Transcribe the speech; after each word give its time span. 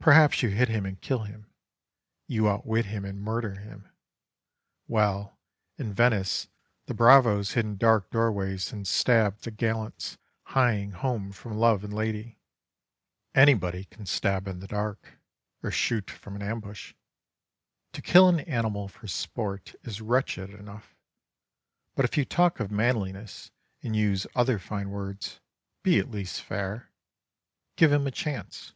Perhaps 0.00 0.42
you 0.42 0.48
hit 0.48 0.68
him 0.68 0.84
and 0.84 1.00
kill 1.00 1.20
him. 1.22 1.48
You 2.26 2.48
outwit 2.48 2.86
him 2.86 3.04
and 3.04 3.22
murder 3.22 3.54
him. 3.60 3.88
Well, 4.88 5.38
in 5.78 5.92
Venice 5.94 6.48
the 6.86 6.94
bravos 6.94 7.52
hid 7.52 7.64
in 7.64 7.76
dark 7.76 8.10
doorways 8.10 8.72
and 8.72 8.88
stabbed 8.88 9.44
the 9.44 9.52
gallants 9.52 10.18
hieing 10.48 10.94
home 10.94 11.30
from 11.30 11.56
love 11.56 11.84
and 11.84 11.94
lady. 11.94 12.40
Anybody 13.36 13.84
can 13.84 14.04
stab 14.04 14.48
in 14.48 14.58
the 14.58 14.66
dark, 14.66 15.20
or 15.62 15.70
shoot 15.70 16.10
from 16.10 16.34
an 16.34 16.42
ambush. 16.42 16.94
To 17.92 18.02
kill 18.02 18.28
an 18.28 18.40
animal 18.40 18.88
for 18.88 19.06
sport 19.06 19.76
is 19.84 20.00
wretched 20.00 20.50
enough; 20.50 20.96
but 21.94 22.04
if 22.04 22.16
you 22.18 22.24
talk 22.24 22.58
of 22.58 22.72
manliness 22.72 23.52
and 23.80 23.94
use 23.94 24.26
other 24.34 24.58
fine 24.58 24.90
words, 24.90 25.38
be 25.84 26.00
at 26.00 26.10
least 26.10 26.42
fair. 26.42 26.90
Give 27.76 27.92
him 27.92 28.08
a 28.08 28.10
chance. 28.10 28.72